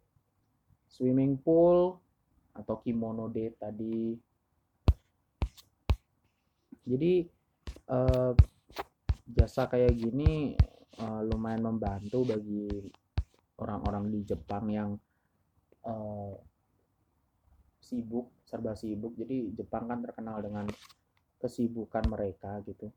swimming 0.87 1.39
pool 1.39 1.99
atau 2.57 2.81
kimono 2.81 3.29
date 3.29 3.61
tadi 3.61 4.17
jadi 6.87 7.27
uh, 7.91 8.33
jasa 9.27 9.67
kayak 9.67 9.99
gini 9.99 10.55
uh, 11.03 11.21
lumayan 11.27 11.67
membantu 11.67 12.23
bagi 12.23 12.71
orang-orang 13.59 14.15
di 14.15 14.21
Jepang 14.23 14.71
yang 14.71 14.91
uh, 15.83 16.35
sibuk 17.83 18.31
serba 18.47 18.79
sibuk. 18.79 19.19
Jadi 19.19 19.51
Jepang 19.59 19.91
kan 19.91 19.99
terkenal 19.99 20.39
dengan 20.43 20.67
kesibukan 21.43 22.07
mereka 22.07 22.63
gitu. 22.63 22.91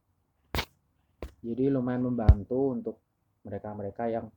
Jadi 1.41 1.71
lumayan 1.71 2.05
membantu 2.05 2.77
untuk 2.77 2.97
mereka-mereka 3.41 4.05
yang 4.11 4.29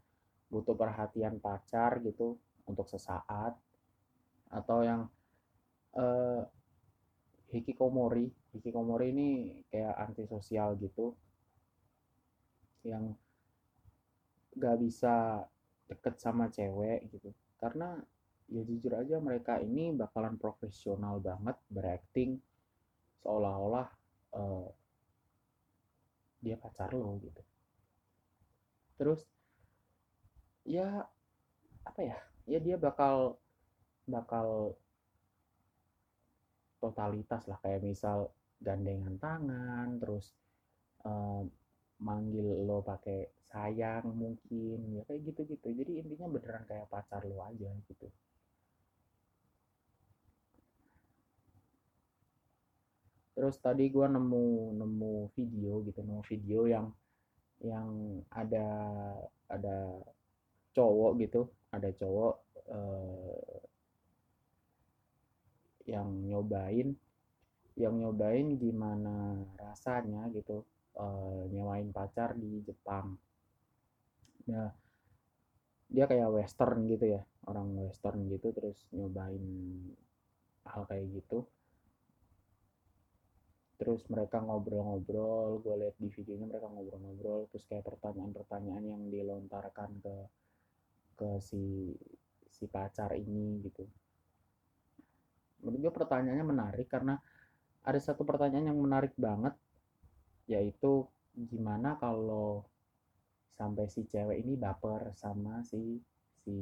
butuh 0.49 0.77
perhatian 0.77 1.41
pacar 1.41 2.01
gitu 2.01 2.39
untuk 2.65 2.87
sesaat 2.89 3.57
atau 4.53 4.79
yang 4.85 5.09
uh, 5.97 6.45
hikikomori. 7.53 8.33
Hikikomori 8.57 9.07
ini 9.13 9.29
kayak 9.69 9.97
antisosial 10.01 10.75
gitu. 10.81 11.13
Yang 12.83 13.15
gak 14.57 14.77
bisa 14.81 15.45
deket 15.87 16.17
sama 16.19 16.49
cewek 16.49 17.13
gitu. 17.13 17.31
Karena 17.61 18.01
ya 18.49 18.65
jujur 18.65 18.97
aja 18.97 19.17
mereka 19.21 19.61
ini 19.61 19.93
bakalan 19.93 20.37
profesional 20.37 21.21
banget 21.21 21.57
berakting 21.73 22.37
seolah-olah 23.23 23.89
uh, 24.37 24.69
dia 26.43 26.59
pacar 26.59 26.91
lo 26.91 27.23
gitu. 27.23 27.43
Terus 28.99 29.23
ya 30.67 31.07
apa 31.87 32.01
ya? 32.03 32.19
Ya 32.51 32.59
dia 32.59 32.75
bakal 32.75 33.39
bakal 34.11 34.75
totalitas 36.83 37.47
lah. 37.47 37.59
Kayak 37.63 37.87
misal 37.87 38.35
gandengan 38.59 39.15
tangan 39.23 40.03
terus 40.03 40.35
um, 41.07 41.47
manggil 42.03 42.67
lo 42.67 42.83
pakai 42.83 43.31
sayang 43.47 44.11
mungkin 44.11 44.99
ya 44.99 45.03
kayak 45.07 45.23
gitu-gitu. 45.31 45.69
Jadi 45.71 45.93
intinya 46.03 46.27
beneran 46.27 46.67
kayak 46.67 46.91
pacar 46.91 47.23
lo 47.23 47.39
aja 47.47 47.71
gitu. 47.87 48.11
Terus 53.33 53.57
tadi 53.63 53.89
gue 53.89 54.07
nemu 54.07 54.77
nemu 54.77 55.15
video 55.33 55.81
gitu 55.87 56.01
nemu 56.05 56.23
video 56.27 56.61
yang 56.69 56.87
yang 57.63 57.89
ada 58.35 58.67
ada 59.47 59.79
cowok 60.75 61.13
gitu 61.23 61.47
ada 61.71 61.89
cowok 61.95 62.35
eh, 62.69 63.72
yang 65.87 66.09
nyobain 66.27 66.95
yang 67.73 67.97
nyobain 67.97 68.53
gimana 68.61 69.41
rasanya 69.57 70.29
gitu 70.37 70.63
uh, 70.97 71.49
nyewain 71.49 71.89
pacar 71.89 72.37
di 72.37 72.61
Jepang. 72.65 73.17
Nah, 74.53 74.71
dia 75.89 76.05
kayak 76.09 76.33
western 76.33 76.89
gitu 76.89 77.17
ya, 77.17 77.23
orang 77.49 77.73
western 77.81 78.29
gitu 78.29 78.53
terus 78.53 78.77
nyobain 78.93 79.45
hal 80.69 80.85
kayak 80.89 81.09
gitu. 81.17 81.45
Terus 83.81 84.07
mereka 84.07 84.39
ngobrol-ngobrol, 84.39 85.59
gue 85.59 85.75
lihat 85.83 85.97
di 85.99 86.07
videonya 86.07 86.47
mereka 86.47 86.71
ngobrol-ngobrol, 86.71 87.51
terus 87.51 87.67
kayak 87.67 87.83
pertanyaan-pertanyaan 87.83 88.85
yang 88.85 89.03
dilontarkan 89.11 89.91
ke 89.99 90.17
ke 91.13 91.31
si 91.43 91.93
si 92.53 92.65
pacar 92.71 93.17
ini 93.17 93.59
gitu. 93.65 93.85
Menurut 95.63 95.79
gue 95.89 95.93
pertanyaannya 95.95 96.47
menarik 96.47 96.87
karena 96.91 97.19
ada 97.83 97.99
satu 97.99 98.23
pertanyaan 98.23 98.71
yang 98.71 98.79
menarik 98.79 99.15
banget 99.19 99.55
yaitu 100.51 101.07
gimana 101.33 101.97
kalau 101.97 102.67
sampai 103.55 103.87
si 103.87 104.05
cewek 104.07 104.43
ini 104.43 104.59
baper 104.59 105.15
sama 105.15 105.63
si 105.63 106.03
si 106.43 106.57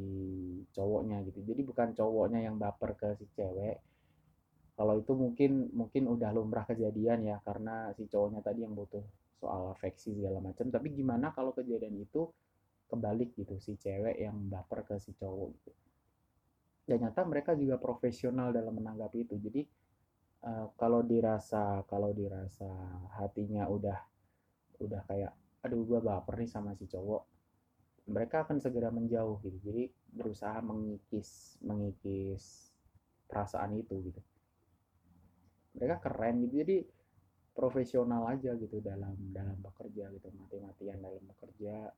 cowoknya 0.77 1.25
gitu. 1.25 1.41
Jadi 1.45 1.61
bukan 1.65 1.97
cowoknya 1.97 2.45
yang 2.45 2.61
baper 2.61 2.97
ke 2.97 3.09
si 3.17 3.27
cewek 3.33 3.81
kalau 4.81 4.97
itu 4.97 5.13
mungkin 5.13 5.69
mungkin 5.77 6.09
udah 6.09 6.33
lumrah 6.33 6.65
kejadian 6.65 7.21
ya 7.29 7.37
karena 7.45 7.93
si 7.93 8.09
cowoknya 8.09 8.41
tadi 8.41 8.65
yang 8.65 8.73
butuh 8.73 9.05
soal 9.37 9.77
afeksi 9.77 10.17
segala 10.17 10.41
macam 10.41 10.73
tapi 10.73 10.97
gimana 10.97 11.37
kalau 11.37 11.53
kejadian 11.53 12.01
itu 12.01 12.25
kebalik 12.89 13.37
gitu 13.37 13.61
si 13.61 13.77
cewek 13.77 14.17
yang 14.17 14.41
baper 14.49 14.89
ke 14.89 14.97
si 14.97 15.13
cowok 15.21 15.53
gitu 15.53 15.71
dan 16.91 17.07
nyata 17.07 17.23
mereka 17.23 17.55
juga 17.55 17.79
profesional 17.79 18.51
dalam 18.51 18.75
menanggapi 18.75 19.23
itu. 19.23 19.39
Jadi 19.39 19.63
uh, 20.43 20.75
kalau 20.75 21.07
dirasa 21.07 21.87
kalau 21.87 22.11
dirasa 22.11 22.67
hatinya 23.15 23.71
udah 23.71 23.99
udah 24.83 25.07
kayak 25.07 25.31
aduh 25.63 25.87
gue 25.87 26.01
baper 26.03 26.43
nih 26.43 26.51
sama 26.51 26.75
si 26.75 26.91
cowok 26.91 27.23
mereka 28.11 28.43
akan 28.43 28.59
segera 28.59 28.91
menjauh 28.91 29.39
gitu. 29.47 29.71
Jadi 29.71 29.87
berusaha 30.11 30.59
mengikis 30.67 31.63
mengikis 31.63 32.75
perasaan 33.31 33.79
itu 33.79 33.95
gitu. 34.11 34.19
Mereka 35.79 36.03
keren 36.03 36.43
gitu. 36.43 36.67
Jadi 36.67 36.77
profesional 37.55 38.27
aja 38.27 38.59
gitu 38.59 38.83
dalam 38.83 39.15
dalam 39.31 39.55
bekerja 39.63 40.11
gitu 40.11 40.27
mati-matian 40.35 40.99
dalam 40.99 41.23
bekerja 41.23 41.95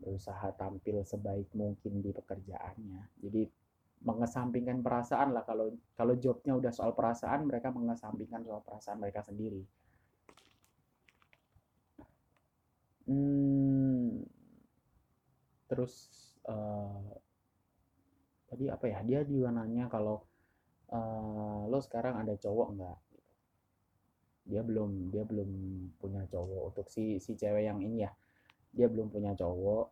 berusaha 0.00 0.56
tampil 0.56 1.04
sebaik 1.04 1.52
mungkin 1.52 2.00
di 2.00 2.10
pekerjaannya. 2.10 3.20
Jadi 3.20 3.42
mengesampingkan 4.00 4.80
perasaan 4.80 5.36
lah 5.36 5.44
kalau 5.44 5.76
kalau 5.92 6.16
jobnya 6.16 6.56
udah 6.56 6.72
soal 6.72 6.96
perasaan 6.96 7.44
mereka 7.44 7.68
mengesampingkan 7.68 8.40
soal 8.48 8.64
perasaan 8.64 8.96
mereka 8.96 9.20
sendiri. 9.20 9.60
Hmm, 13.04 14.24
terus 15.68 16.08
uh, 16.48 17.12
tadi 18.48 18.72
apa 18.72 18.88
ya? 18.88 19.04
Dia 19.04 19.20
juga 19.28 19.52
nanya 19.52 19.92
kalau 19.92 20.24
uh, 20.88 21.68
lo 21.68 21.78
sekarang 21.84 22.24
ada 22.24 22.32
cowok 22.40 22.68
nggak? 22.80 22.98
Dia 24.48 24.64
belum 24.64 25.12
dia 25.12 25.28
belum 25.28 25.50
punya 26.00 26.24
cowok 26.24 26.62
untuk 26.72 26.86
si 26.88 27.20
si 27.20 27.36
cewek 27.36 27.68
yang 27.68 27.84
ini 27.84 28.08
ya 28.08 28.12
dia 28.70 28.86
belum 28.86 29.10
punya 29.10 29.34
cowok. 29.34 29.86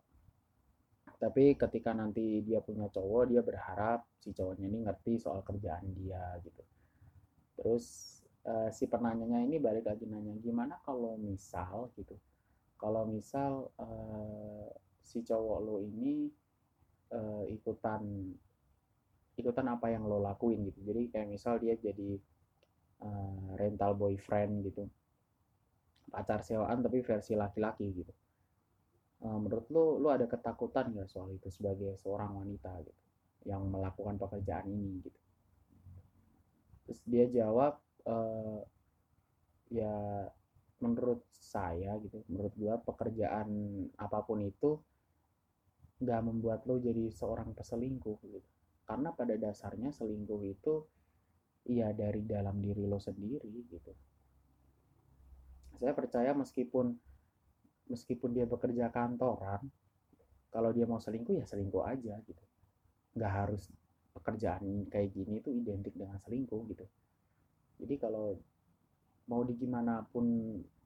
Tapi 1.19 1.59
ketika 1.59 1.91
nanti 1.91 2.39
dia 2.47 2.63
punya 2.63 2.87
cowok 2.87 3.23
dia 3.27 3.41
berharap 3.43 4.07
si 4.23 4.31
cowoknya 4.31 4.65
ini 4.71 4.79
ngerti 4.87 5.19
soal 5.19 5.43
kerjaan 5.43 5.91
dia 5.91 6.39
gitu. 6.39 6.63
Terus 7.59 7.85
uh, 8.47 8.71
si 8.71 8.87
penanyanya 8.87 9.43
ini 9.43 9.59
balik 9.59 9.83
lagi 9.83 10.07
nanya 10.07 10.31
gimana 10.39 10.79
kalau 10.87 11.19
misal 11.19 11.91
gitu 11.99 12.15
kalau 12.79 13.03
misal 13.03 13.67
uh, 13.75 14.71
si 15.03 15.19
cowok 15.19 15.59
lo 15.59 15.83
ini 15.83 16.31
uh, 17.11 17.43
ikutan 17.51 18.31
ikutan 19.35 19.67
apa 19.67 19.91
yang 19.91 20.07
lo 20.07 20.23
lakuin 20.23 20.63
gitu. 20.71 20.87
Jadi 20.87 21.11
kayak 21.11 21.27
misal 21.27 21.59
dia 21.59 21.75
jadi 21.75 22.15
uh, 23.03 23.59
rental 23.59 23.91
boyfriend 23.99 24.71
gitu. 24.71 24.87
Pacar 26.07 26.47
sewaan 26.47 26.79
tapi 26.79 27.03
versi 27.03 27.35
laki-laki 27.35 27.91
gitu 27.91 28.13
menurut 29.19 29.67
lu 29.67 29.99
lu 29.99 30.07
ada 30.07 30.23
ketakutan 30.23 30.95
nggak 30.95 31.11
soal 31.11 31.27
itu 31.35 31.51
sebagai 31.51 31.99
seorang 31.99 32.39
wanita 32.39 32.71
gitu 32.87 33.03
yang 33.47 33.67
melakukan 33.67 34.15
pekerjaan 34.15 34.67
ini 34.71 35.03
gitu? 35.03 35.19
Terus 36.87 36.99
dia 37.03 37.25
jawab 37.27 37.79
uh, 38.07 38.63
ya 39.69 40.27
menurut 40.79 41.27
saya 41.35 41.99
gitu 41.99 42.23
menurut 42.31 42.55
gua 42.55 42.79
pekerjaan 42.79 43.47
apa 43.99 44.23
pun 44.23 44.39
itu 44.39 44.79
nggak 45.99 46.21
membuat 46.23 46.63
lo 46.63 46.79
jadi 46.79 47.11
seorang 47.11 47.51
peselingkuh 47.51 48.17
gitu. 48.23 48.49
Karena 48.87 49.11
pada 49.11 49.35
dasarnya 49.35 49.91
selingkuh 49.91 50.41
itu 50.47 50.87
ya 51.67 51.91
dari 51.91 52.23
dalam 52.23 52.63
diri 52.63 52.87
lo 52.87 52.97
sendiri 53.03 53.51
gitu. 53.67 53.91
Saya 55.75 55.91
percaya 55.91 56.31
meskipun 56.31 56.95
meskipun 57.89 58.37
dia 58.37 58.45
bekerja 58.45 58.93
kantoran 58.93 59.65
kalau 60.49 60.69
dia 60.73 60.85
mau 60.85 61.01
selingkuh 61.01 61.41
ya 61.41 61.45
selingkuh 61.45 61.83
aja 61.85 62.15
gitu. 62.25 62.43
Nggak 63.17 63.33
harus 63.33 63.69
pekerjaan 64.13 64.89
kayak 64.89 65.13
gini 65.13 65.41
itu 65.41 65.49
identik 65.53 65.93
dengan 65.97 66.17
selingkuh 66.21 66.61
gitu. 66.73 66.85
Jadi 67.81 67.95
kalau 67.97 68.37
mau 69.29 69.45
di 69.45 69.53
gimana 69.57 70.01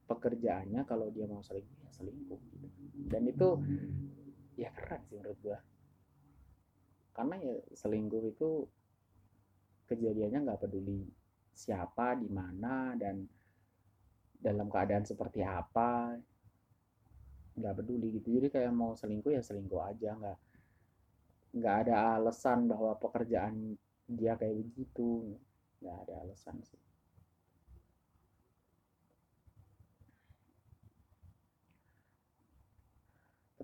pekerjaannya 0.03 0.83
kalau 0.83 1.07
dia 1.11 1.27
mau 1.27 1.43
selingkuh 1.43 1.77
ya 1.83 1.89
selingkuh 1.91 2.39
gitu. 2.55 2.67
Dan 3.07 3.23
itu 3.27 3.49
ya 4.59 4.69
keren 4.71 5.01
sih 5.07 5.19
menurut 5.19 5.39
gua. 5.43 5.59
Karena 7.13 7.35
ya 7.39 7.55
selingkuh 7.77 8.23
itu 8.31 8.49
kejadiannya 9.87 10.39
nggak 10.47 10.61
peduli 10.63 11.03
siapa 11.53 12.17
di 12.17 12.27
mana 12.27 12.97
dan 12.97 13.21
dalam 14.43 14.67
keadaan 14.67 15.07
seperti 15.07 15.45
apa 15.45 16.17
nggak 17.57 17.73
peduli 17.81 18.07
gitu. 18.17 18.27
Jadi 18.37 18.47
kayak 18.49 18.71
mau 18.73 18.97
selingkuh 18.97 19.31
ya 19.33 19.41
selingkuh 19.45 19.81
aja 19.81 20.09
nggak 20.17 20.39
nggak 21.53 21.75
ada 21.85 22.17
alasan 22.17 22.65
bahwa 22.65 22.97
pekerjaan 22.97 23.77
dia 24.09 24.33
kayak 24.37 24.57
begitu. 24.57 25.37
Nggak 25.81 25.97
ada 26.07 26.13
alasan 26.25 26.57
sih. 26.65 26.81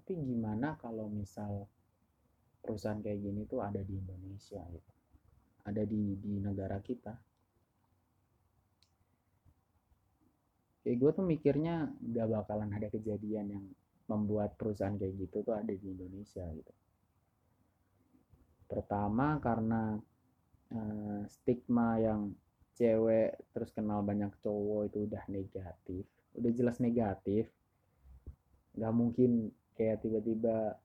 Tapi 0.10 0.12
gimana 0.26 0.74
kalau 0.82 1.06
misal 1.06 1.70
perusahaan 2.66 2.98
kayak 2.98 3.20
gini 3.22 3.46
tuh 3.46 3.62
ada 3.62 3.82
di 3.82 3.94
Indonesia 3.94 4.62
gitu? 4.74 4.94
Ada 5.70 5.86
di 5.86 6.18
di 6.18 6.42
negara 6.42 6.82
kita? 6.82 7.14
Kayak 10.82 10.98
gue 10.98 11.12
tuh 11.14 11.26
mikirnya 11.30 11.94
gak 12.02 12.26
bakalan 12.26 12.74
ada 12.74 12.90
kejadian 12.90 13.54
yang 13.54 13.66
membuat 14.10 14.58
perusahaan 14.58 14.98
kayak 14.98 15.16
gitu 15.22 15.46
tuh 15.46 15.54
ada 15.54 15.70
di 15.70 15.88
Indonesia 15.88 16.44
gitu. 16.50 16.74
Pertama 18.66 19.38
karena 19.38 19.96
uh, 20.74 21.22
stigma 21.30 22.02
yang 22.02 22.34
cewek 22.74 23.38
terus 23.54 23.70
kenal 23.72 24.02
banyak 24.02 24.34
cowok 24.42 24.90
itu 24.90 25.06
udah 25.06 25.24
negatif 25.30 26.04
udah 26.38 26.52
jelas 26.54 26.78
negatif. 26.78 27.50
Nggak 28.78 28.94
mungkin 28.94 29.32
kayak 29.74 30.04
tiba-tiba 30.04 30.78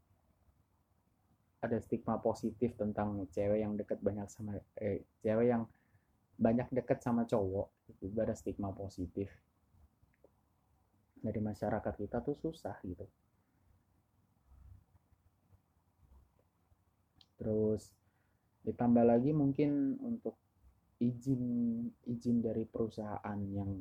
ada 1.64 1.78
stigma 1.80 2.20
positif 2.20 2.76
tentang 2.76 3.24
cewek 3.32 3.64
yang 3.64 3.78
deket 3.78 4.02
banyak 4.04 4.28
sama 4.28 4.60
eh 4.76 5.04
cewek 5.24 5.48
yang 5.48 5.64
banyak 6.36 6.68
deket 6.74 7.00
sama 7.00 7.24
cowok 7.24 7.72
itu 8.04 8.18
ada 8.20 8.36
stigma 8.36 8.68
positif 8.74 9.32
dari 11.24 11.40
masyarakat 11.40 11.94
kita 11.96 12.20
tuh 12.20 12.36
susah 12.36 12.76
gitu. 12.84 13.08
Terus 17.40 17.88
ditambah 18.60 19.04
lagi 19.08 19.32
mungkin 19.32 19.96
untuk 20.04 20.36
izin 21.00 21.44
izin 22.04 22.44
dari 22.44 22.68
perusahaan 22.68 23.40
yang 23.48 23.72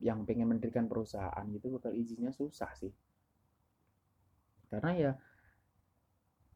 yang 0.00 0.24
pengen 0.24 0.54
mendirikan 0.54 0.86
perusahaan 0.86 1.44
gitu 1.50 1.76
bakal 1.76 1.92
izinnya 1.98 2.30
susah 2.30 2.70
sih. 2.78 2.94
Karena 4.70 4.90
ya 4.94 5.12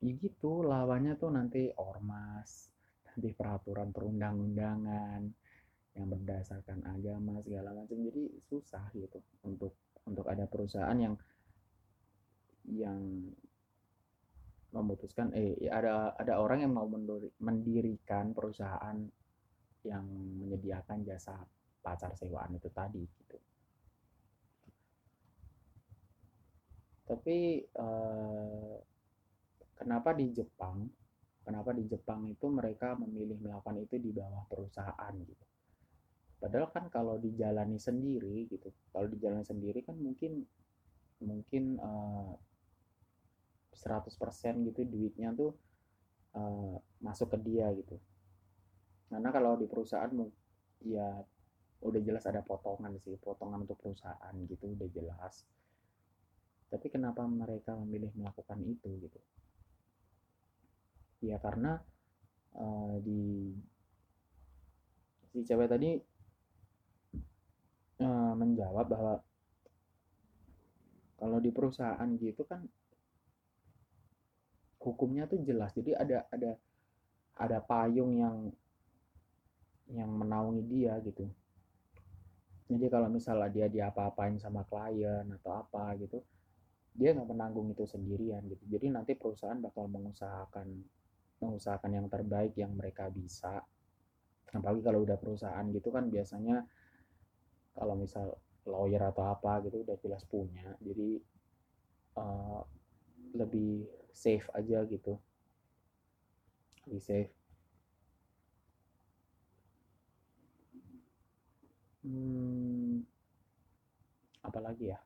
ya 0.04 0.12
gitu 0.14 0.62
lawannya 0.62 1.18
tuh 1.18 1.34
nanti 1.34 1.66
ormas 1.80 2.70
nanti 3.08 3.32
peraturan 3.32 3.90
perundang-undangan 3.90 5.43
yang 5.94 6.10
berdasarkan 6.10 6.82
agama 6.90 7.38
segala 7.46 7.70
macam 7.70 7.98
jadi 8.02 8.26
susah 8.50 8.90
gitu 8.98 9.22
untuk 9.46 9.78
untuk 10.04 10.26
ada 10.26 10.44
perusahaan 10.50 10.98
yang 10.98 11.14
yang 12.66 13.30
memutuskan 14.74 15.30
eh 15.38 15.54
ya 15.62 15.78
ada 15.78 16.18
ada 16.18 16.42
orang 16.42 16.66
yang 16.66 16.74
mau 16.74 16.90
mendirikan 17.38 18.34
perusahaan 18.34 18.98
yang 19.86 20.04
menyediakan 20.42 21.06
jasa 21.06 21.38
pacar 21.78 22.10
sewaan 22.18 22.58
itu 22.58 22.66
tadi 22.74 23.04
gitu. 23.04 23.38
Tapi 27.04 27.38
eh, 27.62 28.76
kenapa 29.76 30.10
di 30.16 30.32
Jepang? 30.32 30.88
Kenapa 31.44 31.76
di 31.76 31.84
Jepang 31.84 32.24
itu 32.24 32.48
mereka 32.48 32.96
memilih 32.96 33.36
melakukan 33.36 33.76
itu 33.76 34.00
di 34.00 34.10
bawah 34.10 34.48
perusahaan 34.48 35.12
gitu? 35.12 35.44
Padahal 36.38 36.68
kan 36.70 36.86
kalau 36.92 37.16
dijalani 37.16 37.80
sendiri 37.80 38.46
gitu, 38.50 38.68
kalau 38.92 39.08
dijalani 39.08 39.46
sendiri 39.46 39.80
kan 39.80 39.96
mungkin 39.96 40.44
mungkin 41.24 41.78
eh, 41.80 42.32
100% 43.74 44.70
gitu 44.70 44.80
duitnya 44.86 45.34
tuh 45.34 45.52
uh, 46.38 46.78
masuk 47.02 47.34
ke 47.34 47.38
dia 47.42 47.68
gitu. 47.74 47.98
Karena 49.10 49.30
kalau 49.34 49.58
di 49.58 49.66
perusahaan 49.68 50.10
ya 50.84 51.20
udah 51.84 52.00
jelas 52.00 52.24
ada 52.24 52.40
potongan 52.40 52.96
sih 53.04 53.20
potongan 53.20 53.68
untuk 53.68 53.76
perusahaan 53.76 54.34
gitu 54.48 54.72
udah 54.72 54.88
jelas. 54.90 55.44
Tapi 56.72 56.86
kenapa 56.90 57.22
mereka 57.28 57.76
memilih 57.76 58.10
melakukan 58.16 58.58
itu 58.64 58.88
gitu? 59.04 59.20
Ya 61.22 61.38
karena 61.38 61.78
uh, 62.56 62.96
di 63.04 63.52
si 65.30 65.42
cewek 65.42 65.70
tadi 65.70 65.98
uh, 65.98 66.13
menjawab 68.44 68.86
bahwa 68.86 69.14
kalau 71.16 71.38
di 71.40 71.48
perusahaan 71.48 72.08
gitu 72.20 72.44
kan 72.44 72.64
hukumnya 74.84 75.24
tuh 75.24 75.40
jelas. 75.40 75.72
Jadi 75.72 75.96
ada 75.96 76.28
ada 76.28 76.52
ada 77.40 77.58
payung 77.64 78.20
yang 78.20 78.36
yang 79.88 80.10
menaungi 80.12 80.62
dia 80.68 81.00
gitu. 81.00 81.24
Jadi 82.68 82.86
kalau 82.88 83.08
misalnya 83.12 83.48
dia 83.52 83.66
diapa-apain 83.68 84.36
sama 84.40 84.64
klien 84.64 85.24
atau 85.40 85.52
apa 85.52 85.92
gitu 86.00 86.24
dia 86.94 87.10
nggak 87.10 87.26
menanggung 87.26 87.74
itu 87.74 87.84
sendirian 87.84 88.46
gitu. 88.46 88.64
Jadi 88.70 88.86
nanti 88.94 89.12
perusahaan 89.18 89.58
bakal 89.58 89.90
mengusahakan 89.90 90.70
mengusahakan 91.42 91.90
yang 91.90 92.06
terbaik 92.06 92.54
yang 92.54 92.70
mereka 92.70 93.10
bisa. 93.10 93.66
Apalagi 94.54 94.86
kalau 94.86 95.02
udah 95.02 95.18
perusahaan 95.18 95.66
gitu 95.74 95.90
kan 95.90 96.06
biasanya 96.06 96.62
kalau 97.74 97.94
misal 97.98 98.38
lawyer 98.64 99.02
atau 99.02 99.28
apa 99.28 99.60
gitu 99.66 99.84
udah 99.84 99.96
jelas 100.00 100.24
punya. 100.24 100.74
Jadi 100.80 101.20
uh, 102.16 102.62
lebih 103.34 103.84
safe 104.14 104.46
aja 104.54 104.86
gitu. 104.86 105.18
Lebih 106.88 107.02
safe. 107.02 107.32
Hmm, 112.04 113.00
apalagi 114.44 114.92
ya? 114.92 115.00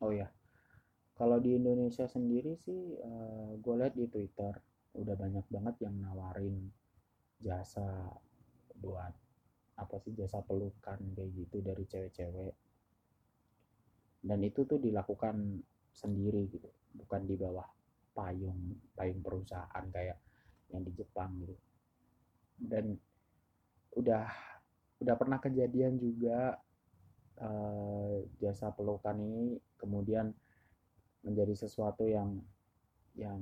Oh 0.00 0.12
ya 0.12 0.28
kalau 1.20 1.36
di 1.36 1.52
Indonesia 1.52 2.08
sendiri 2.08 2.56
sih 2.56 2.96
uh, 2.96 3.52
gue 3.60 3.74
lihat 3.76 3.92
di 3.92 4.08
Twitter 4.08 4.56
udah 4.96 5.12
banyak 5.20 5.44
banget 5.52 5.84
yang 5.84 6.00
nawarin 6.00 6.72
jasa 7.36 8.08
buat 8.80 9.12
apa 9.80 9.96
sih 10.04 10.12
jasa 10.12 10.44
pelukan 10.44 11.00
kayak 11.16 11.30
gitu 11.32 11.64
dari 11.64 11.84
cewek-cewek. 11.88 12.54
Dan 14.20 14.38
itu 14.44 14.68
tuh 14.68 14.76
dilakukan 14.76 15.64
sendiri 15.90 16.46
gitu 16.52 16.68
bukan 16.92 17.24
di 17.24 17.34
bawah 17.40 17.66
payung 18.12 18.76
payung 18.92 19.20
perusahaan 19.24 19.84
kayak 19.88 20.18
yang 20.70 20.82
di 20.84 20.92
Jepang 20.92 21.40
gitu. 21.40 21.56
Dan 22.60 22.94
udah 23.96 24.28
udah 25.00 25.14
pernah 25.16 25.40
kejadian 25.40 25.96
juga 25.96 26.60
uh, 27.40 28.20
jasa 28.38 28.68
pelukan 28.76 29.16
ini 29.16 29.56
kemudian 29.80 30.30
menjadi 31.24 31.56
sesuatu 31.56 32.04
yang 32.04 32.36
yang 33.16 33.40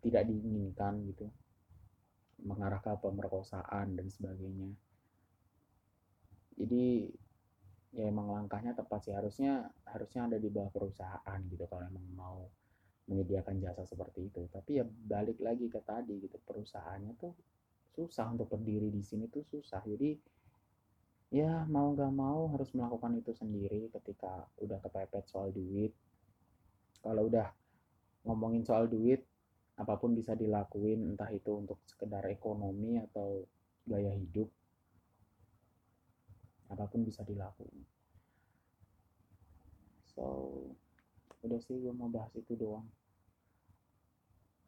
tidak 0.00 0.24
diinginkan 0.26 1.04
gitu 1.12 1.28
mengarah 2.42 2.78
ke 2.78 2.92
pemerkosaan 3.02 3.98
dan 3.98 4.06
sebagainya. 4.06 4.70
Jadi 6.58 7.10
ya 7.94 8.04
emang 8.10 8.30
langkahnya 8.34 8.74
tepat 8.74 9.06
sih. 9.06 9.14
Harusnya 9.14 9.66
harusnya 9.86 10.26
ada 10.30 10.38
di 10.38 10.50
bawah 10.50 10.70
perusahaan 10.70 11.38
gitu 11.48 11.64
kalau 11.70 11.84
emang 11.86 12.06
mau 12.14 12.38
menyediakan 13.08 13.58
jasa 13.62 13.86
seperti 13.88 14.28
itu. 14.28 14.46
Tapi 14.50 14.82
ya 14.82 14.84
balik 14.84 15.40
lagi 15.40 15.66
ke 15.70 15.80
tadi 15.82 16.18
gitu 16.20 16.36
perusahaannya 16.44 17.12
tuh 17.16 17.32
susah 17.96 18.30
untuk 18.30 18.52
berdiri 18.52 18.92
di 18.92 19.02
sini 19.02 19.26
tuh 19.30 19.42
susah. 19.48 19.82
Jadi 19.86 20.14
ya 21.28 21.64
mau 21.68 21.92
nggak 21.92 22.12
mau 22.12 22.48
harus 22.52 22.72
melakukan 22.72 23.20
itu 23.20 23.32
sendiri 23.36 23.92
ketika 23.92 24.46
udah 24.60 24.78
kepepet 24.82 25.24
soal 25.26 25.50
duit. 25.50 25.94
Kalau 26.98 27.30
udah 27.30 27.48
ngomongin 28.26 28.66
soal 28.66 28.90
duit 28.90 29.24
apa 29.78 29.94
pun 29.94 30.12
bisa 30.12 30.34
dilakuin 30.34 31.14
entah 31.14 31.30
itu 31.30 31.54
untuk 31.54 31.78
sekedar 31.86 32.26
ekonomi 32.26 32.98
atau 32.98 33.46
gaya 33.86 34.10
hidup 34.12 34.50
apa 36.68 36.84
pun 36.90 37.06
bisa 37.06 37.22
dilakukan 37.22 37.86
so 40.04 40.26
udah 41.42 41.60
sih 41.62 41.78
gue 41.78 41.94
mau 41.94 42.10
bahas 42.10 42.32
itu 42.34 42.58
doang. 42.58 42.86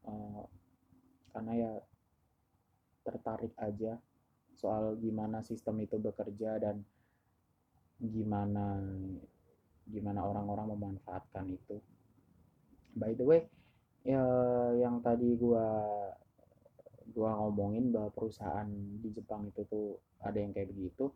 Uh, 0.06 0.46
karena 1.34 1.52
ya 1.54 1.72
tertarik 3.04 3.52
aja 3.60 4.00
soal 4.56 4.96
gimana 4.96 5.44
sistem 5.44 5.82
itu 5.84 6.00
bekerja 6.00 6.56
dan 6.56 6.82
gimana 8.00 8.80
gimana 9.90 10.20
orang-orang 10.24 10.72
memanfaatkan 10.72 11.50
itu. 11.50 11.82
By 12.94 13.14
the 13.18 13.26
way 13.26 13.40
ya 14.00 14.24
yang 14.80 15.04
tadi 15.04 15.36
gua 15.36 15.68
gua 17.10 17.30
ngomongin 17.36 17.92
bahwa 17.92 18.10
perusahaan 18.14 18.68
di 19.02 19.12
Jepang 19.12 19.50
itu 19.50 19.66
tuh 19.68 20.00
ada 20.24 20.38
yang 20.40 20.56
kayak 20.56 20.72
begitu 20.72 21.12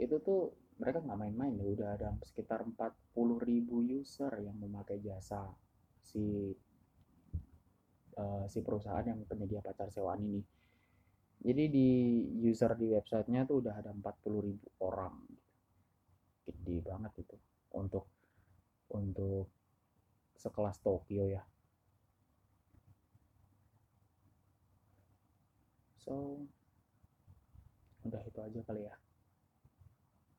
itu 0.00 0.16
tuh 0.24 0.56
mereka 0.80 1.04
nggak 1.04 1.20
main-main 1.20 1.54
ya. 1.60 1.64
Udah 1.68 1.88
ada 2.00 2.08
sekitar 2.24 2.64
40 2.64 3.36
ribu 3.44 3.84
user 3.84 4.32
yang 4.40 4.56
memakai 4.56 4.96
jasa 5.04 5.44
si 6.00 6.56
uh, 8.16 8.44
si 8.48 8.58
perusahaan 8.64 9.04
yang 9.04 9.20
penyedia 9.28 9.60
pacar 9.60 9.92
sewaan 9.92 10.24
ini. 10.24 10.40
Jadi 11.40 11.64
di 11.72 11.88
user 12.48 12.72
di 12.76 12.88
websitenya 12.88 13.44
tuh 13.44 13.60
udah 13.64 13.76
ada 13.76 13.92
40 13.92 14.46
ribu 14.48 14.66
orang. 14.80 15.20
Gede 16.48 16.80
banget 16.80 17.12
itu 17.28 17.36
untuk 17.76 18.08
untuk 18.96 19.52
sekelas 20.40 20.80
Tokyo 20.80 21.28
ya. 21.28 21.44
So 26.00 26.40
udah 28.08 28.24
itu 28.24 28.40
aja 28.40 28.60
kali 28.64 28.88
ya. 28.88 28.96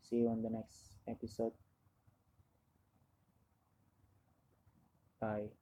See 0.02 0.26
you 0.26 0.34
on 0.34 0.42
the 0.42 0.50
next 0.50 0.98
episode. 1.06 1.54
Bye 5.22 5.61